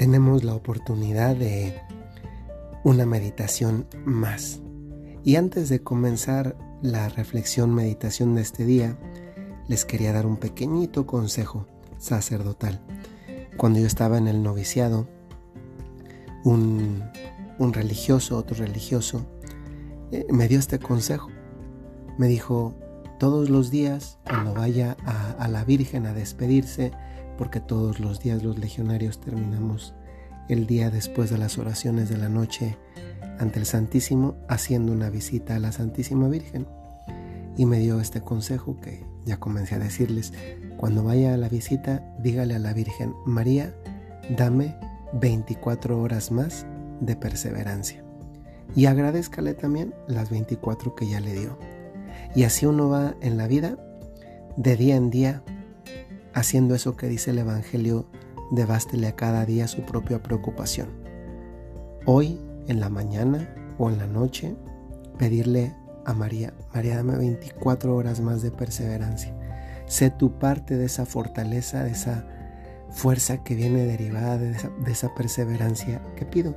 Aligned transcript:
tenemos 0.00 0.44
la 0.44 0.54
oportunidad 0.54 1.36
de 1.36 1.78
una 2.84 3.04
meditación 3.04 3.86
más. 4.06 4.62
Y 5.24 5.36
antes 5.36 5.68
de 5.68 5.82
comenzar 5.82 6.56
la 6.80 7.10
reflexión 7.10 7.74
meditación 7.74 8.34
de 8.34 8.40
este 8.40 8.64
día, 8.64 8.96
les 9.68 9.84
quería 9.84 10.14
dar 10.14 10.24
un 10.24 10.38
pequeñito 10.38 11.06
consejo 11.06 11.66
sacerdotal. 11.98 12.80
Cuando 13.58 13.78
yo 13.78 13.86
estaba 13.86 14.16
en 14.16 14.26
el 14.26 14.42
noviciado, 14.42 15.06
un, 16.44 17.02
religioso, 17.58 18.38
otro 18.38 18.56
religioso, 18.56 19.26
eh, 20.12 20.24
me 20.30 20.48
dio 20.48 20.58
este 20.58 20.78
consejo. 20.78 21.28
Me 22.16 22.26
dijo, 22.26 22.74
todos 23.18 23.50
los 23.50 23.70
días, 23.70 24.18
cuando 24.24 24.54
vaya 24.54 24.96
a 25.38 25.46
la 25.46 25.62
Virgen 25.64 26.06
a 26.06 26.14
despedirse, 26.14 26.90
porque 27.40 27.58
todos 27.58 28.00
los 28.00 28.20
días 28.20 28.42
los 28.42 28.58
legionarios 28.58 29.18
terminamos 29.18 29.94
el 30.50 30.66
día 30.66 30.90
después 30.90 31.30
de 31.30 31.38
las 31.38 31.56
oraciones 31.56 32.10
de 32.10 32.18
la 32.18 32.28
noche 32.28 32.76
ante 33.38 33.58
el 33.58 33.64
Santísimo 33.64 34.36
haciendo 34.46 34.92
una 34.92 35.08
visita 35.08 35.56
a 35.56 35.58
la 35.58 35.72
Santísima 35.72 36.28
Virgen. 36.28 36.66
Y 37.56 37.64
me 37.64 37.78
dio 37.78 37.98
este 37.98 38.20
consejo 38.20 38.78
que 38.82 39.06
ya 39.24 39.38
comencé 39.38 39.76
a 39.76 39.78
decirles, 39.78 40.34
cuando 40.76 41.02
vaya 41.02 41.32
a 41.32 41.38
la 41.38 41.48
visita, 41.48 42.04
dígale 42.18 42.54
a 42.54 42.58
la 42.58 42.74
Virgen, 42.74 43.14
María, 43.24 43.74
dame 44.36 44.76
24 45.14 45.98
horas 45.98 46.30
más 46.30 46.66
de 47.00 47.16
perseverancia. 47.16 48.04
Y 48.76 48.84
agradezcale 48.84 49.54
también 49.54 49.94
las 50.08 50.28
24 50.28 50.94
que 50.94 51.08
ya 51.08 51.20
le 51.20 51.32
dio. 51.32 51.58
Y 52.34 52.44
así 52.44 52.66
uno 52.66 52.90
va 52.90 53.14
en 53.22 53.38
la 53.38 53.46
vida, 53.46 53.78
de 54.58 54.76
día 54.76 54.96
en 54.96 55.08
día, 55.08 55.42
haciendo 56.34 56.74
eso 56.74 56.96
que 56.96 57.08
dice 57.08 57.30
el 57.30 57.38
Evangelio, 57.38 58.06
debástele 58.50 59.06
a 59.06 59.16
cada 59.16 59.44
día 59.46 59.68
su 59.68 59.82
propia 59.82 60.22
preocupación. 60.22 60.88
Hoy, 62.06 62.40
en 62.66 62.80
la 62.80 62.88
mañana 62.88 63.54
o 63.78 63.90
en 63.90 63.98
la 63.98 64.06
noche, 64.06 64.56
pedirle 65.18 65.74
a 66.04 66.14
María, 66.14 66.54
María 66.74 66.96
dame 66.96 67.16
24 67.16 67.94
horas 67.94 68.20
más 68.20 68.42
de 68.42 68.50
perseverancia. 68.50 69.34
Sé 69.86 70.10
tu 70.10 70.38
parte 70.38 70.76
de 70.76 70.86
esa 70.86 71.04
fortaleza, 71.04 71.84
de 71.84 71.90
esa 71.90 72.26
fuerza 72.90 73.44
que 73.44 73.54
viene 73.54 73.84
derivada 73.84 74.38
de 74.38 74.50
de 74.52 74.92
esa 74.92 75.14
perseverancia 75.14 76.00
que 76.16 76.24
pido. 76.24 76.54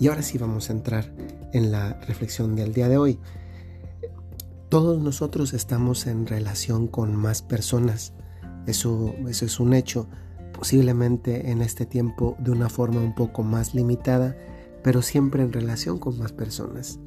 Y 0.00 0.08
ahora 0.08 0.22
sí 0.22 0.38
vamos 0.38 0.70
a 0.70 0.72
entrar 0.72 1.12
en 1.52 1.70
la 1.70 1.94
reflexión 2.00 2.56
del 2.56 2.72
día 2.72 2.88
de 2.88 2.98
hoy. 2.98 3.20
Todos 4.68 5.00
nosotros 5.00 5.52
estamos 5.52 6.06
en 6.08 6.26
relación 6.26 6.88
con 6.88 7.14
más 7.14 7.42
personas 7.42 8.12
eso, 8.66 9.14
eso 9.28 9.44
es 9.44 9.60
un 9.60 9.74
hecho, 9.74 10.08
posiblemente 10.52 11.50
en 11.50 11.62
este 11.62 11.86
tiempo 11.86 12.36
de 12.38 12.50
una 12.50 12.68
forma 12.68 13.00
un 13.00 13.14
poco 13.14 13.42
más 13.42 13.74
limitada, 13.74 14.36
pero 14.82 15.02
siempre 15.02 15.42
en 15.42 15.52
relación 15.52 15.98
con 15.98 16.18
más 16.18 16.32
personas. 16.32 16.98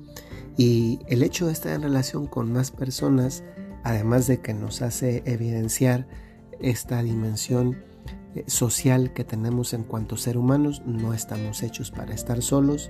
Y 0.57 0.99
el 1.07 1.23
hecho 1.23 1.47
de 1.47 1.53
estar 1.53 1.73
en 1.73 1.83
relación 1.83 2.27
con 2.27 2.51
más 2.51 2.71
personas, 2.71 3.43
además 3.83 4.27
de 4.27 4.41
que 4.41 4.53
nos 4.53 4.81
hace 4.81 5.21
evidenciar 5.25 6.07
esta 6.59 7.03
dimensión 7.03 7.77
eh, 8.35 8.43
social 8.47 9.13
que 9.13 9.23
tenemos 9.23 9.73
en 9.73 9.83
cuanto 9.83 10.17
ser 10.17 10.37
humanos, 10.37 10.81
no 10.85 11.13
estamos 11.13 11.61
hechos 11.61 11.91
para 11.91 12.13
estar 12.13 12.41
solos, 12.41 12.89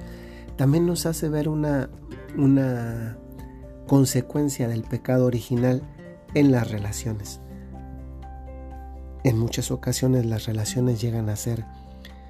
también 0.56 0.86
nos 0.86 1.06
hace 1.06 1.30
ver 1.30 1.50
una, 1.50 1.90
una 2.38 3.18
consecuencia 3.86 4.68
del 4.68 4.84
pecado 4.84 5.26
original 5.26 5.82
en 6.34 6.52
las 6.52 6.72
relaciones. 6.72 7.42
En 9.28 9.38
muchas 9.38 9.72
ocasiones 9.72 10.26
las 10.26 10.46
relaciones 10.46 11.02
llegan 11.02 11.28
a 11.28 11.36
ser 11.36 11.66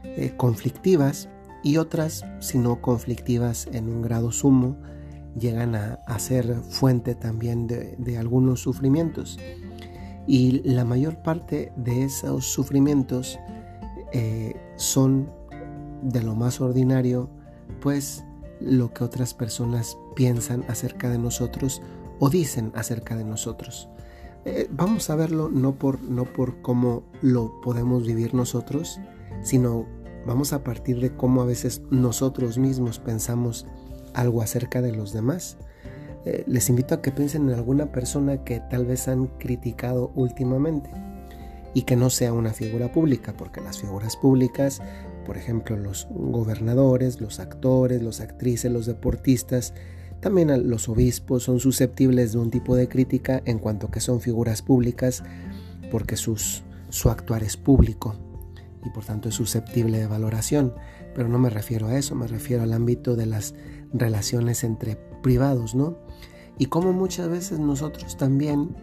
eh, 0.03 0.34
conflictivas 0.36 1.30
y 1.62 1.78
otras, 1.78 2.26
si 2.40 2.58
no 2.58 2.81
conflictivas 2.81 3.68
en 3.72 3.88
un 3.88 4.02
grado 4.02 4.31
sumo, 4.31 4.78
llegan 5.38 5.75
a, 5.75 6.00
ser 6.18 6.56
fuente 6.72 7.13
también 7.13 7.68
de, 7.68 8.18
algunos 8.18 8.62
sufrimientos. 8.62 9.38
Y 10.25 10.63
la 10.68 10.85
mayor 10.85 11.22
parte 11.22 11.72
de 11.75 12.03
esos 12.03 12.46
sufrimientos 12.46 13.38
eh, 14.12 14.56
son 14.75 15.29
de 16.02 16.24
lo 16.24 16.34
más 16.34 16.62
ordinario, 16.62 17.29
pues 17.79 18.25
lo 18.59 18.91
que 18.91 19.03
otras 19.03 19.35
personas 19.35 20.00
piensan 20.16 20.66
acerca 20.68 21.12
de 21.12 21.19
nosotros 21.19 21.79
o 22.18 22.31
dicen 22.31 22.72
acerca 22.74 23.16
de 23.16 23.24
nosotros. 23.24 23.88
Eh, 24.50 24.66
vamos 24.72 25.09
a 25.09 25.18
verlo 25.18 25.50
no 25.50 25.78
por, 25.78 26.02
no 26.02 26.24
por 26.24 26.62
cómo 26.62 27.03
lo 27.22 27.59
podemos 27.59 28.08
vivir 28.08 28.34
nosotros, 28.34 28.97
sino 29.41 29.85
vamos 30.25 30.53
a 30.53 30.63
partir 30.63 31.02
de 31.02 31.13
cómo 31.13 31.41
a 31.41 31.46
veces 31.46 31.81
nosotros 31.91 32.58
mismos 32.58 32.97
pensamos 32.97 33.68
algo 34.13 34.41
acerca 34.41 34.81
de 34.81 34.94
los 34.94 35.12
demás. 35.12 35.58
Eh, 36.24 36.46
les 36.47 36.69
invito 36.69 36.96
a 36.96 37.02
que 37.02 37.12
piensen 37.12 37.50
en 37.50 37.56
alguna 37.56 37.91
persona 37.91 38.46
que 38.46 38.62
tal 38.69 38.85
vez 38.85 39.09
han 39.09 39.28
criticado 39.38 40.13
últimamente 40.16 40.90
y 41.74 41.81
que 41.81 41.97
no 41.97 42.09
sea 42.09 42.31
una 42.31 42.53
figura 42.53 42.90
pública, 42.94 43.34
porque 43.35 43.59
las 43.59 43.81
figuras 43.81 44.16
públicas, 44.16 44.81
por 45.25 45.35
ejemplo, 45.35 45.75
los 45.75 46.08
gobernadores, 46.09 47.19
los 47.19 47.41
actores, 47.41 48.02
los 48.02 48.22
actrices, 48.22 48.72
los 48.72 48.85
deportistas, 48.85 49.74
también 50.19 50.69
los 50.69 50.89
obispos 50.89 51.44
son 51.44 51.59
susceptibles 51.59 52.33
de 52.33 52.39
un 52.39 52.50
tipo 52.50 52.75
de 52.75 52.89
crítica 52.89 53.41
en 53.45 53.59
cuanto 53.59 53.91
que 53.91 54.00
son 54.00 54.19
figuras 54.19 54.61
públicas 54.61 55.23
porque 55.91 56.17
sus, 56.17 56.63
su 56.89 57.09
actuar 57.09 57.44
es 57.44 57.55
público 57.55 58.16
y 58.83 58.89
por 58.89 59.05
tanto 59.05 59.29
es 59.29 59.35
susceptible 59.35 60.00
de 60.00 60.07
valoración. 60.07 60.73
Pero 61.13 61.29
no 61.29 61.39
me 61.39 61.50
refiero 61.50 61.88
a 61.88 61.97
eso, 61.97 62.16
me 62.16 62.28
refiero 62.28 62.63
al 62.63 62.73
ámbito 62.73 63.16
de 63.16 63.25
las 63.25 63.53
relaciones 63.94 64.63
entre 64.63 64.95
privados, 65.22 65.75
¿no? 65.75 65.97
Y 66.57 66.67
como 66.67 66.94
muchas 66.94 67.29
veces 67.29 67.59
nosotros 67.59 68.17
también 68.17 68.75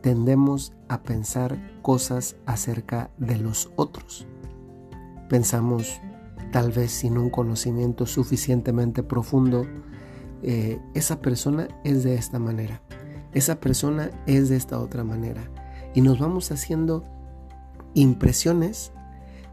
tendemos 0.00 0.72
a 0.88 1.02
pensar 1.02 1.58
cosas 1.82 2.36
acerca 2.46 3.10
de 3.18 3.36
los 3.36 3.70
otros. 3.76 4.26
Pensamos 5.28 6.00
tal 6.52 6.70
vez 6.72 6.92
sin 6.92 7.18
un 7.18 7.30
conocimiento 7.30 8.06
suficientemente 8.06 9.02
profundo 9.02 9.66
eh, 10.42 10.80
esa 10.94 11.20
persona 11.20 11.68
es 11.84 12.04
de 12.04 12.14
esta 12.14 12.38
manera, 12.38 12.82
esa 13.32 13.60
persona 13.60 14.10
es 14.26 14.48
de 14.48 14.56
esta 14.56 14.78
otra 14.78 15.04
manera. 15.04 15.42
Y 15.94 16.00
nos 16.00 16.18
vamos 16.18 16.50
haciendo 16.52 17.04
impresiones 17.94 18.92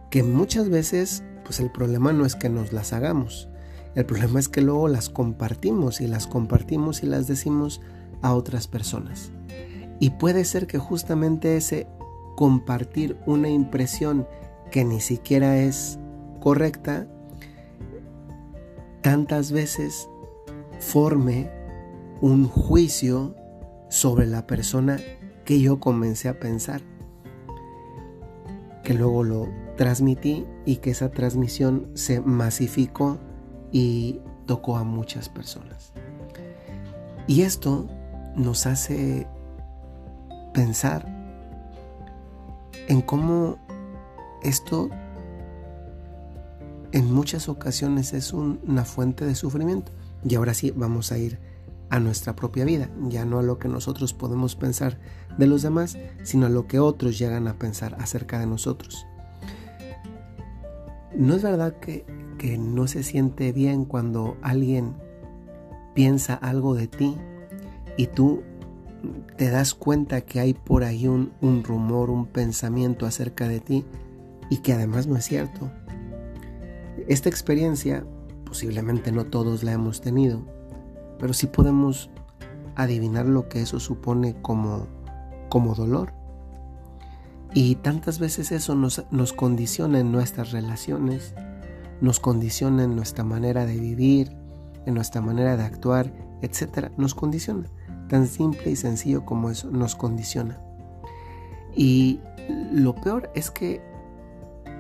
que 0.10 0.24
muchas 0.24 0.70
veces, 0.70 1.24
pues 1.44 1.60
el 1.60 1.72
problema 1.72 2.14
no 2.14 2.26
es 2.26 2.36
que 2.36 2.50
nos 2.50 2.74
las 2.74 2.94
hagamos, 2.94 3.50
el 3.96 4.06
problema 4.06 4.40
es 4.40 4.50
que 4.50 4.62
luego 4.62 4.88
las 4.88 5.10
compartimos 5.10 6.02
y 6.02 6.08
las 6.08 6.28
compartimos 6.28 7.02
y 7.02 7.08
las 7.08 7.28
decimos 7.28 7.82
a 8.22 8.34
otras 8.34 8.68
personas. 8.68 9.32
Y 10.00 10.12
puede 10.12 10.44
ser 10.44 10.68
que 10.68 10.78
justamente 10.78 11.56
ese 11.56 11.88
compartir 12.36 13.18
una 13.26 13.50
impresión 13.50 14.28
que 14.72 14.84
ni 14.84 15.00
siquiera 15.00 15.58
es 15.58 15.98
correcta, 16.42 17.08
tantas 19.02 19.52
veces 19.52 20.10
forme 20.80 21.50
un 22.22 22.48
juicio 22.48 23.36
sobre 23.90 24.26
la 24.26 24.48
persona 24.48 24.98
que 25.44 25.60
yo 25.60 25.80
comencé 25.80 26.30
a 26.30 26.40
pensar, 26.40 26.82
que 28.84 28.94
luego 28.94 29.24
lo 29.24 29.50
transmití 29.78 30.46
y 30.66 30.78
que 30.78 30.92
esa 30.92 31.12
transmisión 31.12 31.90
se 31.94 32.22
masificó 32.22 33.20
y 33.72 34.20
tocó 34.46 34.78
a 34.78 34.84
muchas 34.84 35.30
personas. 35.30 35.94
Y 37.28 37.42
esto 37.42 37.88
nos 38.36 38.66
hace 38.66 39.28
pensar 40.54 41.06
en 42.88 43.02
cómo 43.02 43.58
esto 44.44 44.90
en 46.92 47.12
muchas 47.12 47.50
ocasiones 47.50 48.14
es 48.14 48.32
una 48.32 48.86
fuente 48.86 49.26
de 49.26 49.36
sufrimiento. 49.36 49.92
Y 50.28 50.36
ahora 50.36 50.54
sí 50.54 50.72
vamos 50.76 51.12
a 51.12 51.18
ir 51.18 51.40
a 51.90 52.00
nuestra 52.00 52.36
propia 52.36 52.66
vida, 52.66 52.90
ya 53.08 53.26
no 53.26 53.40
a 53.40 53.44
lo 53.44 53.60
que 53.60 53.68
nosotros 53.68 54.14
podemos 54.14 54.56
pensar 54.56 54.98
de 55.38 55.48
los 55.48 55.62
demás, 55.62 55.98
sino 56.24 56.48
a 56.48 56.50
lo 56.50 56.68
que 56.68 56.80
otros 56.80 57.20
llegan 57.20 57.48
a 57.48 57.60
pensar 57.60 57.96
acerca 58.00 58.40
de 58.40 58.48
nosotros. 58.48 59.06
¿No 61.16 61.36
es 61.36 61.44
verdad 61.44 61.80
que, 61.80 62.06
que 62.38 62.58
no 62.58 62.88
se 62.88 63.04
siente 63.04 63.52
bien 63.52 63.86
cuando 63.86 64.36
alguien 64.42 64.96
piensa 65.94 66.34
algo 66.34 66.76
de 66.76 66.88
ti 66.88 67.16
y 67.98 68.08
tú 68.08 68.44
te 69.38 69.50
das 69.50 69.76
cuenta 69.76 70.22
que 70.22 70.40
hay 70.40 70.54
por 70.54 70.84
ahí 70.84 71.08
un, 71.08 71.32
un 71.40 71.64
rumor, 71.64 72.10
un 72.10 72.26
pensamiento 72.26 73.06
acerca 73.06 73.48
de 73.48 73.60
ti 73.60 73.86
y 74.50 74.58
que 74.58 74.74
además 74.74 75.08
no 75.08 75.16
es 75.16 75.26
cierto? 75.26 75.72
Esta 77.08 77.30
experiencia 77.30 78.06
Posiblemente 78.56 79.12
no 79.12 79.26
todos 79.26 79.64
la 79.64 79.74
hemos 79.74 80.00
tenido, 80.00 80.42
pero 81.20 81.34
sí 81.34 81.46
podemos 81.46 82.10
adivinar 82.78 83.26
lo 83.26 83.50
que 83.50 83.60
eso 83.60 83.82
supone 83.82 84.42
como, 84.42 84.88
como 85.50 85.76
dolor. 85.76 86.14
Y 87.54 87.76
tantas 87.76 88.18
veces 88.18 88.54
eso 88.54 88.74
nos, 88.74 89.04
nos 89.12 89.34
condiciona 89.34 90.00
en 90.00 90.14
nuestras 90.14 90.54
relaciones, 90.54 91.34
nos 92.00 92.22
condiciona 92.22 92.86
en 92.86 92.96
nuestra 92.96 93.26
manera 93.26 93.66
de 93.66 93.78
vivir, 93.78 94.32
en 94.86 94.94
nuestra 94.94 95.20
manera 95.20 95.58
de 95.58 95.64
actuar, 95.64 96.14
etc. 96.42 96.92
Nos 96.96 97.14
condiciona. 97.14 97.68
Tan 98.08 98.26
simple 98.26 98.72
y 98.72 98.78
sencillo 98.78 99.26
como 99.26 99.50
eso 99.50 99.70
nos 99.70 99.98
condiciona. 99.98 100.62
Y 101.76 102.22
lo 102.72 102.96
peor 102.96 103.30
es 103.36 103.52
que 103.52 103.82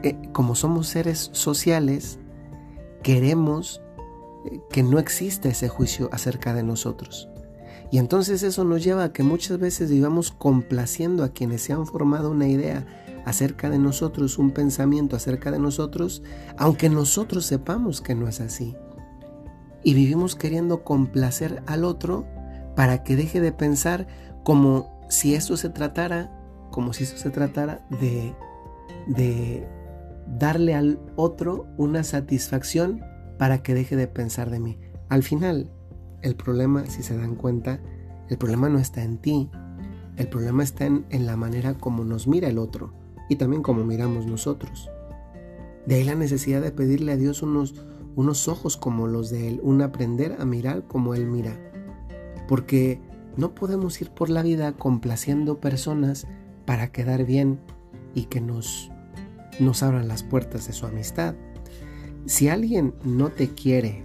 eh, 0.01 0.15
como 0.31 0.55
somos 0.55 0.87
seres 0.87 1.29
sociales, 1.33 2.19
queremos 3.05 3.83
eh, 4.45 4.61
que 4.71 4.81
no 4.81 4.97
exista 4.97 5.47
ese 5.47 5.69
juicio 5.69 6.09
acerca 6.11 6.55
de 6.55 6.63
nosotros. 6.63 7.29
Y 7.91 7.99
entonces 7.99 8.41
eso 8.41 8.63
nos 8.63 8.83
lleva 8.83 9.03
a 9.03 9.13
que 9.13 9.21
muchas 9.21 9.59
veces 9.59 9.91
vivamos 9.91 10.31
complaciendo 10.31 11.23
a 11.23 11.29
quienes 11.29 11.61
se 11.61 11.71
han 11.71 11.85
formado 11.85 12.31
una 12.31 12.47
idea 12.47 12.83
acerca 13.23 13.69
de 13.69 13.77
nosotros, 13.77 14.39
un 14.39 14.49
pensamiento 14.49 15.15
acerca 15.15 15.51
de 15.51 15.59
nosotros, 15.59 16.23
aunque 16.57 16.89
nosotros 16.89 17.45
sepamos 17.45 18.01
que 18.01 18.15
no 18.15 18.27
es 18.27 18.41
así. 18.41 18.75
Y 19.83 19.93
vivimos 19.93 20.35
queriendo 20.35 20.83
complacer 20.83 21.61
al 21.67 21.85
otro 21.85 22.25
para 22.75 23.03
que 23.03 23.15
deje 23.15 23.39
de 23.39 23.51
pensar 23.51 24.07
como 24.43 24.99
si 25.09 25.35
esto 25.35 25.57
se 25.57 25.69
tratara, 25.69 26.31
como 26.71 26.91
si 26.91 27.03
esto 27.03 27.19
se 27.19 27.29
tratara 27.29 27.85
de, 28.01 28.33
de 29.05 29.67
darle 30.27 30.75
al 30.75 30.99
otro 31.15 31.67
una 31.77 32.03
satisfacción 32.03 33.01
para 33.37 33.61
que 33.61 33.73
deje 33.73 33.95
de 33.95 34.07
pensar 34.07 34.49
de 34.49 34.59
mí. 34.59 34.77
Al 35.09 35.23
final, 35.23 35.69
el 36.21 36.35
problema, 36.35 36.85
si 36.85 37.03
se 37.03 37.17
dan 37.17 37.35
cuenta, 37.35 37.79
el 38.29 38.37
problema 38.37 38.69
no 38.69 38.79
está 38.79 39.03
en 39.03 39.17
ti, 39.17 39.49
el 40.17 40.27
problema 40.27 40.63
está 40.63 40.85
en, 40.85 41.05
la 41.25 41.35
manera 41.35 41.75
como 41.75 42.03
nos 42.03 42.27
mira 42.27 42.47
el 42.47 42.57
otro 42.57 42.93
y 43.29 43.35
también 43.35 43.61
como 43.61 43.83
miramos 43.83 44.25
nosotros. 44.25 44.89
De 45.85 45.95
ahí 45.95 46.03
la 46.03 46.15
necesidad 46.15 46.61
de 46.61 46.71
pedirle 46.71 47.11
a 47.11 47.17
Dios 47.17 47.43
unos, 47.43 47.75
unos 48.15 48.47
ojos 48.47 48.77
como 48.77 49.07
los 49.07 49.29
de 49.29 49.49
Él, 49.49 49.59
un 49.61 49.81
aprender 49.81 50.37
a 50.39 50.45
mirar 50.45 50.87
como 50.87 51.13
Él 51.13 51.27
mira. 51.27 51.59
Porque 52.47 53.01
no 53.37 53.53
podemos 53.53 54.01
ir 54.01 54.09
por 54.09 54.29
la 54.29 54.41
vida 54.41 54.71
complaciendo 54.73 55.59
personas 55.59 56.27
para 56.65 56.91
quedar 56.91 57.25
bien 57.25 57.59
y 58.13 58.23
que 58.23 58.41
nos, 58.41 58.89
nos 59.59 59.83
abran 59.83 60.07
las 60.07 60.23
puertas 60.23 60.67
de 60.67 60.73
su 60.73 60.85
amistad. 60.85 61.35
Si 62.25 62.49
alguien 62.49 62.93
no 63.03 63.29
te 63.29 63.53
quiere 63.53 64.03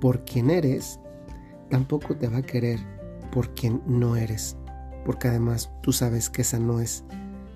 por 0.00 0.24
quien 0.24 0.50
eres, 0.50 0.98
tampoco 1.70 2.16
te 2.16 2.28
va 2.28 2.38
a 2.38 2.42
querer 2.42 2.80
por 3.30 3.54
quien 3.54 3.82
no 3.86 4.16
eres, 4.16 4.56
porque 5.04 5.28
además 5.28 5.70
tú 5.82 5.92
sabes 5.92 6.28
que 6.28 6.42
esa 6.42 6.58
no 6.58 6.80
es 6.80 7.04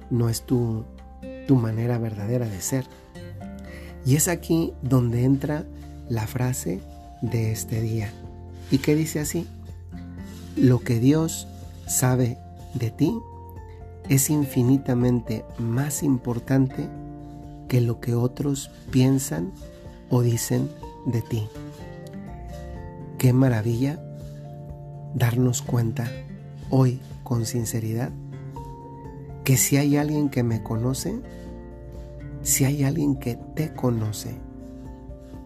no 0.08 0.28
es 0.28 0.42
tu 0.42 0.84
tu 1.46 1.56
manera 1.56 1.98
verdadera 1.98 2.46
de 2.48 2.60
ser. 2.60 2.86
Y 4.04 4.16
es 4.16 4.28
aquí 4.28 4.72
donde 4.82 5.24
entra 5.24 5.64
la 6.08 6.26
frase 6.26 6.80
de 7.22 7.52
este 7.52 7.80
día. 7.80 8.12
Y 8.70 8.78
que 8.78 8.94
dice 8.94 9.20
así: 9.20 9.46
Lo 10.56 10.80
que 10.80 11.00
Dios 11.00 11.48
sabe 11.86 12.38
de 12.74 12.90
ti 12.90 13.16
es 14.08 14.30
infinitamente 14.30 15.44
más 15.58 16.02
importante 16.02 16.88
que 17.68 17.80
lo 17.80 18.00
que 18.00 18.14
otros 18.14 18.70
piensan 18.90 19.52
o 20.10 20.22
dicen 20.22 20.70
de 21.06 21.22
ti. 21.22 21.48
Qué 23.18 23.32
maravilla 23.32 24.00
darnos 25.14 25.62
cuenta 25.62 26.10
hoy 26.70 27.00
con 27.22 27.46
sinceridad 27.46 28.12
que 29.46 29.56
si 29.56 29.76
hay 29.76 29.96
alguien 29.96 30.28
que 30.28 30.42
me 30.42 30.64
conoce, 30.64 31.20
si 32.42 32.64
hay 32.64 32.82
alguien 32.82 33.14
que 33.16 33.38
te 33.54 33.72
conoce 33.72 34.34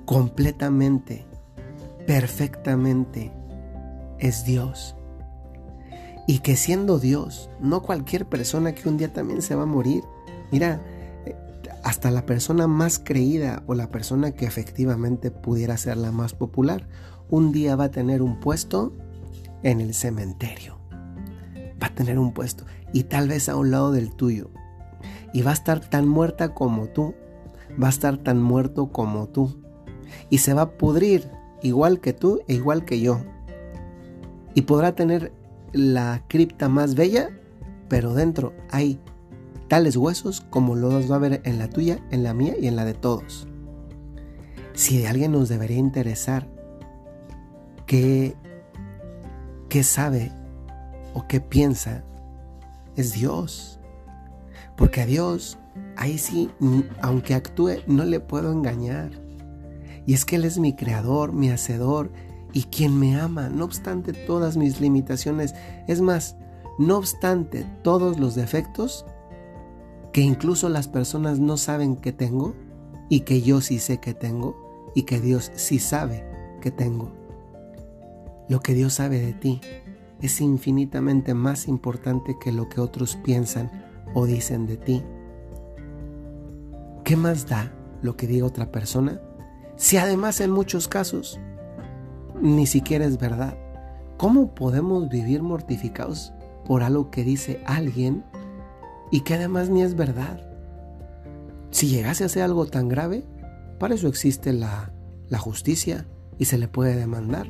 completamente, 0.07 1.27
perfectamente, 2.07 3.31
es 4.19 4.45
Dios. 4.47 4.97
Y 6.27 6.39
que 6.39 6.57
siendo 6.57 6.99
Dios, 6.99 7.51
no 7.61 7.83
cualquier 7.83 8.25
persona 8.25 8.75
que 8.75 8.89
un 8.89 8.97
día 8.97 9.13
también 9.13 9.43
se 9.43 9.55
va 9.55 9.65
a 9.65 9.67
morir. 9.67 10.03
Mira, 10.51 10.81
hasta 11.83 12.11
la 12.11 12.27
persona 12.27 12.67
más 12.67 12.99
creída 12.99 13.63
o 13.67 13.75
la 13.75 13.91
persona 13.91 14.33
que 14.33 14.47
efectivamente 14.47 15.31
pudiera 15.31 15.77
ser 15.77 15.97
la 15.97 16.13
más 16.13 16.35
popular, 16.35 16.89
un 17.29 17.53
día 17.53 17.77
va 17.77 17.85
a 17.85 17.91
tener 17.91 18.23
un 18.23 18.41
puesto 18.41 18.93
en 19.63 19.81
el 19.81 19.95
cementerio. 19.95 20.79
Va 21.83 21.87
a 21.87 21.95
tener 21.95 22.19
un 22.19 22.33
puesto 22.33 22.65
y 22.93 23.05
tal 23.05 23.29
vez 23.29 23.49
a 23.49 23.57
un 23.57 23.71
lado 23.71 23.93
del 23.93 24.15
tuyo. 24.15 24.51
Y 25.33 25.43
va 25.43 25.51
a 25.51 25.55
estar 25.55 25.81
tan 25.81 26.09
muerta 26.09 26.55
como 26.55 26.89
tú. 26.89 27.15
Va 27.83 27.87
a 27.87 27.91
estar 27.91 28.19
tan 28.19 28.43
muerto 28.43 28.91
como 28.91 29.29
tú. 29.29 29.63
Y 30.29 30.39
se 30.39 30.55
va 30.55 30.63
a 30.63 30.71
pudrir 30.73 31.31
igual 31.63 32.01
que 32.01 32.13
tú 32.13 32.41
e 32.49 32.55
igual 32.55 32.85
que 32.85 33.01
yo. 33.01 33.21
Y 34.55 34.63
podrá 34.63 34.95
tener 34.95 35.33
la 35.73 36.25
cripta 36.27 36.69
más 36.69 36.97
bella, 36.97 37.31
pero 37.89 38.13
dentro 38.15 38.53
hay 38.71 38.99
tales 39.71 39.97
huesos 39.97 40.41
como 40.51 40.75
los 40.75 41.09
va 41.09 41.15
a 41.15 41.21
ver 41.21 41.43
en 41.45 41.61
la 41.61 41.71
tuya, 41.71 42.01
en 42.11 42.25
la 42.25 42.35
mía 42.35 42.55
y 42.61 42.67
en 42.67 42.75
la 42.75 42.85
de 42.85 42.93
todos. 42.93 43.47
Si 44.75 44.99
de 44.99 45.07
alguien 45.07 45.31
nos 45.31 45.49
debería 45.49 45.79
interesar 45.79 46.49
qué, 47.87 48.35
qué 49.69 49.85
sabe 49.85 50.33
o 51.15 51.29
qué 51.29 51.41
piensa, 51.41 52.03
es 52.97 53.13
Dios. 53.13 53.79
Porque 54.77 55.03
a 55.03 55.07
Dios, 55.07 55.57
ahí 55.97 56.19
sí, 56.19 56.51
aunque 57.01 57.35
actúe, 57.35 57.77
no 57.87 58.05
le 58.05 58.19
puedo 58.19 58.51
engañar. 58.51 59.13
Y 60.05 60.15
es 60.15 60.25
que 60.25 60.35
Él 60.35 60.47
es 60.47 60.59
mi 60.59 60.75
creador, 60.75 61.33
mi 61.33 61.49
hacedor 61.49 62.11
y 62.53 62.65
quien 62.65 62.99
me 62.99 63.21
ama, 63.21 63.49
no 63.49 63.67
obstante 63.67 64.15
todas 64.15 64.57
mis 64.57 64.81
limitaciones. 64.81 65.55
Es 65.87 66.01
más, 66.01 66.35
no 66.81 66.97
obstante 66.97 67.65
todos 67.85 68.19
los 68.19 68.35
defectos, 68.35 69.07
que 70.13 70.21
incluso 70.23 70.69
las 70.69 70.89
personas 70.89 71.39
no 71.39 71.57
saben 71.57 71.97
que 71.97 72.13
tengo 72.13 72.55
y 73.09 73.21
que 73.21 73.43
yo 73.43 73.61
sí 73.61 73.79
sé 73.79 73.99
que 73.99 74.15
tengo 74.15 74.57
y 74.95 75.03
que 75.03 75.21
Dios 75.21 75.53
sí 75.55 75.79
sabe 75.79 76.25
que 76.61 76.71
tengo. 76.71 77.11
Lo 78.49 78.61
que 78.61 78.75
Dios 78.75 78.95
sabe 78.95 79.21
de 79.21 79.33
ti 79.33 79.61
es 80.21 80.41
infinitamente 80.41 81.35
más 81.35 81.69
importante 81.69 82.37
que 82.39 82.53
lo 82.53 82.69
que 82.69 82.81
otros 82.81 83.17
piensan 83.17 83.71
o 84.15 84.27
dicen 84.27 84.67
de 84.67 84.77
ti. 84.77 85.03
¿Qué 87.05 87.17
más 87.17 87.47
da 87.47 87.73
lo 88.03 88.17
que 88.17 88.27
diga 88.27 88.47
otra 88.47 88.71
persona 88.71 89.21
si 89.77 89.97
además 89.97 90.41
en 90.41 90.51
muchos 90.51 90.89
casos 90.89 91.39
ni 92.41 92.67
siquiera 92.67 93.05
es 93.05 93.19
verdad? 93.19 93.57
¿Cómo 94.17 94.55
podemos 94.55 95.09
vivir 95.09 95.43
mortificados 95.43 96.33
por 96.67 96.83
algo 96.83 97.11
que 97.11 97.25
dice 97.25 97.63
alguien 97.67 98.25
y 99.11 99.21
que 99.21 99.35
además 99.35 99.69
ni 99.69 99.83
es 99.83 99.95
verdad. 99.95 100.47
Si 101.71 101.89
llegase 101.89 102.25
a 102.25 102.29
ser 102.29 102.43
algo 102.43 102.67
tan 102.67 102.89
grave, 102.89 103.25
para 103.79 103.95
eso 103.95 104.09
existe 104.09 104.53
la, 104.53 104.93
la 105.29 105.39
justicia 105.39 106.07
y 106.39 106.47
se 106.47 106.59
le 106.59 106.69
puede 106.69 106.97
demandar. 106.97 107.49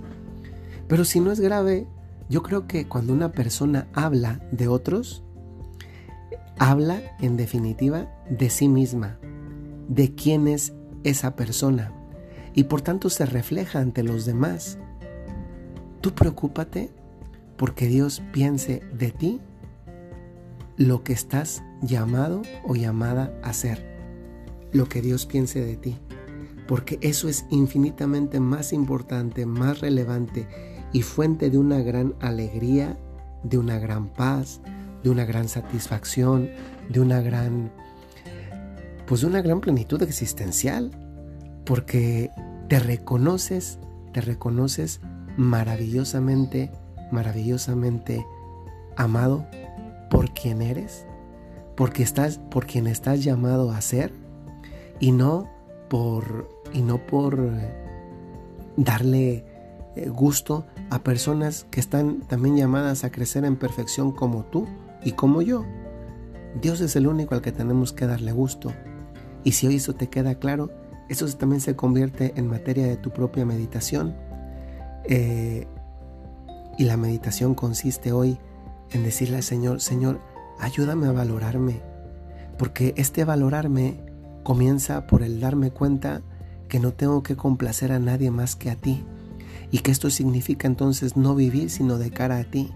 Pero 0.88 1.04
si 1.04 1.20
no 1.20 1.32
es 1.32 1.40
grave, 1.40 1.86
yo 2.28 2.42
creo 2.42 2.66
que 2.66 2.86
cuando 2.86 3.12
una 3.12 3.32
persona 3.32 3.88
habla 3.92 4.40
de 4.52 4.68
otros, 4.68 5.24
habla 6.58 7.00
en 7.20 7.36
definitiva 7.36 8.08
de 8.28 8.50
sí 8.50 8.68
misma, 8.68 9.18
de 9.88 10.14
quién 10.14 10.46
es 10.46 10.72
esa 11.04 11.34
persona 11.34 11.92
y 12.54 12.64
por 12.64 12.82
tanto 12.82 13.10
se 13.10 13.26
refleja 13.26 13.80
ante 13.80 14.02
los 14.02 14.26
demás. 14.26 14.78
Tú 16.00 16.12
preocúpate 16.12 16.90
porque 17.56 17.86
Dios 17.86 18.22
piense 18.32 18.82
de 18.92 19.10
ti 19.10 19.40
lo 20.80 21.04
que 21.04 21.12
estás 21.12 21.62
llamado 21.82 22.40
o 22.64 22.74
llamada 22.74 23.38
a 23.42 23.52
ser, 23.52 23.84
lo 24.72 24.88
que 24.88 25.02
Dios 25.02 25.26
piense 25.26 25.62
de 25.62 25.76
ti, 25.76 25.98
porque 26.66 26.98
eso 27.02 27.28
es 27.28 27.44
infinitamente 27.50 28.40
más 28.40 28.72
importante, 28.72 29.44
más 29.44 29.80
relevante 29.80 30.48
y 30.94 31.02
fuente 31.02 31.50
de 31.50 31.58
una 31.58 31.80
gran 31.80 32.14
alegría, 32.20 32.96
de 33.42 33.58
una 33.58 33.78
gran 33.78 34.08
paz, 34.08 34.62
de 35.04 35.10
una 35.10 35.26
gran 35.26 35.48
satisfacción, 35.48 36.48
de 36.88 37.00
una 37.00 37.20
gran 37.20 37.70
pues 39.06 39.20
de 39.20 39.26
una 39.26 39.42
gran 39.42 39.60
plenitud 39.60 40.02
existencial, 40.02 40.92
porque 41.66 42.30
te 42.68 42.78
reconoces, 42.78 43.78
te 44.14 44.22
reconoces 44.22 45.02
maravillosamente, 45.36 46.70
maravillosamente 47.12 48.24
amado 48.96 49.46
por 50.10 50.32
quien 50.34 50.60
eres, 50.60 51.06
porque 51.76 52.02
estás, 52.02 52.38
por 52.50 52.66
quien 52.66 52.86
estás 52.86 53.24
llamado 53.24 53.70
a 53.70 53.80
ser, 53.80 54.12
y 54.98 55.12
no 55.12 55.48
por, 55.88 56.50
y 56.74 56.82
no 56.82 56.98
por 57.06 57.38
eh, 57.40 57.74
darle 58.76 59.44
eh, 59.96 60.08
gusto 60.08 60.66
a 60.90 61.02
personas 61.02 61.66
que 61.70 61.80
están 61.80 62.20
también 62.20 62.56
llamadas 62.56 63.04
a 63.04 63.10
crecer 63.10 63.46
en 63.46 63.56
perfección 63.56 64.12
como 64.12 64.44
tú 64.44 64.66
y 65.02 65.12
como 65.12 65.40
yo. 65.40 65.64
Dios 66.60 66.80
es 66.80 66.96
el 66.96 67.06
único 67.06 67.34
al 67.34 67.40
que 67.40 67.52
tenemos 67.52 67.92
que 67.92 68.06
darle 68.06 68.32
gusto. 68.32 68.72
Y 69.44 69.52
si 69.52 69.66
hoy 69.66 69.76
eso 69.76 69.94
te 69.94 70.08
queda 70.08 70.34
claro, 70.34 70.70
eso 71.08 71.26
también 71.36 71.60
se 71.60 71.76
convierte 71.76 72.34
en 72.36 72.46
materia 72.46 72.86
de 72.86 72.96
tu 72.96 73.10
propia 73.10 73.46
meditación. 73.46 74.14
Eh, 75.04 75.66
y 76.76 76.84
la 76.84 76.96
meditación 76.96 77.54
consiste 77.54 78.12
hoy 78.12 78.38
en 78.92 79.02
decirle 79.02 79.36
al 79.36 79.42
Señor, 79.42 79.80
Señor, 79.80 80.20
ayúdame 80.58 81.06
a 81.06 81.12
valorarme. 81.12 81.82
Porque 82.58 82.94
este 82.96 83.24
valorarme 83.24 84.00
comienza 84.42 85.06
por 85.06 85.22
el 85.22 85.40
darme 85.40 85.70
cuenta 85.70 86.22
que 86.68 86.80
no 86.80 86.92
tengo 86.92 87.22
que 87.22 87.36
complacer 87.36 87.92
a 87.92 87.98
nadie 87.98 88.30
más 88.30 88.56
que 88.56 88.70
a 88.70 88.76
ti. 88.76 89.04
Y 89.70 89.78
que 89.78 89.90
esto 89.90 90.10
significa 90.10 90.66
entonces 90.66 91.16
no 91.16 91.34
vivir 91.34 91.70
sino 91.70 91.98
de 91.98 92.10
cara 92.10 92.38
a 92.38 92.44
ti. 92.44 92.72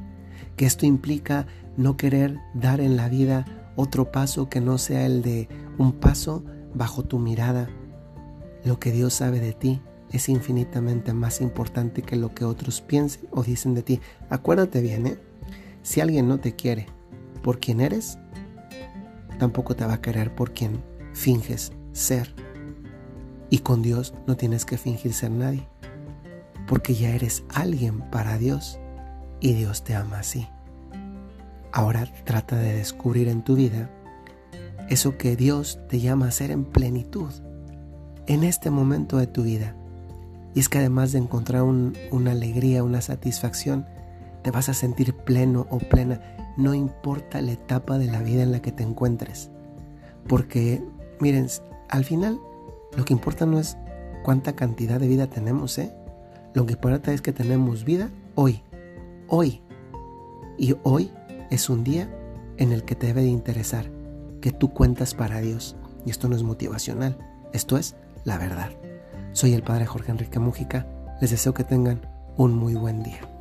Que 0.57 0.67
esto 0.67 0.87
implica 0.87 1.47
no 1.77 1.97
querer 1.97 2.39
dar 2.55 2.81
en 2.81 2.97
la 2.97 3.09
vida 3.09 3.45
otro 3.77 4.13
paso 4.13 4.49
que 4.49 4.61
no 4.61 4.79
sea 4.79 5.07
el 5.07 5.23
de 5.23 5.49
un 5.79 5.93
paso 5.93 6.45
bajo 6.75 7.03
tu 7.03 7.19
mirada. 7.19 7.69
Lo 8.65 8.79
que 8.79 8.93
Dios 8.93 9.15
sabe 9.15 9.41
de 9.41 9.53
ti 9.53 9.81
es 10.11 10.29
infinitamente 10.29 11.13
más 11.13 11.41
importante 11.41 12.03
que 12.03 12.17
lo 12.17 12.35
que 12.35 12.45
otros 12.45 12.81
piensen 12.81 13.29
o 13.33 13.43
dicen 13.43 13.75
de 13.75 13.83
ti. 13.83 14.01
Acuérdate 14.31 14.81
bien, 14.81 15.07
¿eh? 15.07 15.19
Si 15.85 16.01
alguien 16.01 16.27
no 16.27 16.41
te 16.41 16.57
quiere 16.57 16.87
por 17.43 17.61
quien 17.61 17.83
eres, 17.83 18.19
tampoco 19.39 19.77
te 19.77 19.85
va 19.85 19.95
a 19.95 20.01
querer 20.01 20.35
por 20.35 20.55
quien 20.55 20.83
finges 21.13 21.73
ser. 21.93 22.35
Y 23.51 23.59
con 23.59 23.83
Dios 23.83 24.15
no 24.27 24.35
tienes 24.35 24.65
que 24.65 24.79
fingir 24.79 25.13
ser 25.13 25.31
nadie, 25.31 25.69
porque 26.67 26.95
ya 26.95 27.11
eres 27.11 27.45
alguien 27.51 28.01
para 28.11 28.39
Dios 28.39 28.81
y 29.41 29.53
Dios 29.53 29.85
te 29.85 29.95
ama 29.95 30.21
así. 30.21 30.49
Ahora 31.71 32.09
trata 32.25 32.57
de 32.57 32.75
descubrir 32.75 33.29
en 33.29 33.43
tu 33.43 33.55
vida 33.55 33.91
eso 34.89 35.19
que 35.19 35.37
Dios 35.37 35.79
te 35.91 36.01
llama 36.01 36.29
a 36.29 36.31
ser 36.31 36.51
en 36.51 36.65
plenitud 36.65 37.31
en 38.27 38.43
este 38.43 38.71
momento 38.71 39.19
de 39.19 39.27
tu 39.27 39.43
vida. 39.43 39.77
Y 40.55 40.61
es 40.61 40.71
que 40.71 40.79
además 40.79 41.13
de 41.13 41.19
encontrar 41.19 41.63
una 41.63 42.31
alegría, 42.31 42.83
una 42.85 43.03
satisfacción, 43.03 43.87
te 44.45 44.51
vas 44.51 44.69
a 44.69 44.75
sentir 44.75 45.15
pleno 45.15 45.67
o 45.71 45.79
plena, 45.79 46.21
no 46.57 46.75
importa 46.75 47.41
la 47.41 47.53
etapa 47.53 47.99
de 47.99 48.07
la 48.07 48.23
vida 48.23 48.43
en 48.43 48.53
la 48.53 48.61
que 48.61 48.73
te 48.73 48.83
encuentres. 48.85 49.51
Porque, 50.29 50.85
miren, 51.19 51.49
al 51.89 52.05
final 52.05 52.39
lo 52.97 53.05
que 53.05 53.15
importa 53.15 53.47
no 53.47 53.59
es 53.59 53.79
cuánta 54.23 54.55
cantidad 54.55 55.01
de 55.01 55.09
vida 55.09 55.27
tenemos, 55.29 55.79
¿eh? 55.79 55.93
Lo 56.53 56.67
que 56.67 56.75
importa 56.75 57.13
es 57.13 57.23
que 57.23 57.33
tenemos 57.33 57.85
vida 57.85 58.11
hoy, 58.35 58.63
hoy. 59.29 59.63
Y 60.59 60.77
hoy 60.85 61.11
es 61.51 61.69
un 61.69 61.83
día 61.83 62.09
en 62.59 62.71
el 62.71 62.85
que 62.85 62.95
te 62.95 63.09
debe 63.09 63.23
de 63.23 63.29
interesar 63.29 63.87
que 64.41 64.53
tú 64.53 64.73
cuentas 64.73 65.15
para 65.15 65.41
Dios. 65.41 65.75
Y 66.05 66.11
esto 66.11 66.29
no 66.29 66.37
es 66.37 66.43
motivacional, 66.43 67.17
esto 67.53 67.79
es 67.79 67.97
la 68.25 68.37
verdad. 68.37 68.71
Soy 69.33 69.55
el 69.55 69.63
Padre 69.63 69.87
Jorge 69.87 70.13
Enrique 70.13 70.39
Mújica, 70.39 70.87
les 71.21 71.31
deseo 71.31 71.55
que 71.55 71.65
tengan 71.65 72.03
un 72.37 72.55
muy 72.55 72.75
buen 72.75 73.03
día. 73.03 73.34